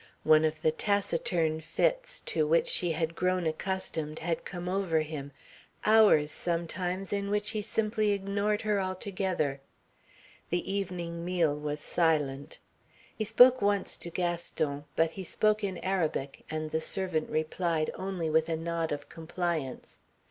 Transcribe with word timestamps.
One 0.23 0.45
of 0.45 0.63
the 0.63 0.71
taciturn 0.71 1.61
fits 1.61 2.21
to 2.21 2.47
which 2.47 2.65
she 2.67 2.93
had 2.93 3.13
grown 3.13 3.45
accustomed 3.45 4.17
had 4.17 4.45
come 4.45 4.67
over 4.67 5.01
him 5.01 5.31
hours 5.85 6.31
sometimes 6.31 7.13
in 7.13 7.29
which 7.29 7.51
he 7.51 7.61
simply 7.61 8.11
ignored 8.11 8.63
her 8.63 8.81
altogether. 8.81 9.61
The 10.49 10.71
evening 10.73 11.23
meal 11.23 11.55
was 11.55 11.81
silent. 11.81 12.57
He 13.15 13.23
spoke 13.25 13.61
once 13.61 13.95
to 13.97 14.09
Gaston, 14.09 14.85
but 14.95 15.11
he 15.11 15.23
spoke 15.23 15.63
in 15.63 15.77
Arabic, 15.77 16.45
and 16.49 16.71
the 16.71 16.81
servant 16.81 17.29
replied 17.29 17.91
only 17.93 18.27
with 18.27 18.49
a 18.49 18.57
nod 18.57 18.91
of 18.91 19.07
compliance. 19.07 19.99